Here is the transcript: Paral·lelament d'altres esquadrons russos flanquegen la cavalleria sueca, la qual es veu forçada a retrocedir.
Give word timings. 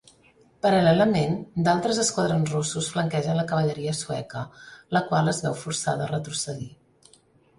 Paral·lelament 0.65 1.35
d'altres 1.67 1.99
esquadrons 2.03 2.53
russos 2.55 2.87
flanquegen 2.95 3.37
la 3.39 3.45
cavalleria 3.51 3.93
sueca, 3.99 4.41
la 4.97 5.03
qual 5.11 5.29
es 5.35 5.43
veu 5.47 5.59
forçada 5.65 6.07
a 6.07 6.11
retrocedir. 6.13 6.69